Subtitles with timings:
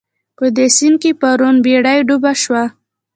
[0.37, 2.63] په دې سيند کې پرون بېړۍ ډوبه شوه